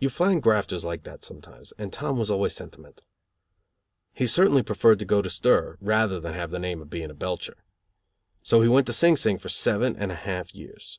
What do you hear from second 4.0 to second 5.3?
He certainly preferred to go to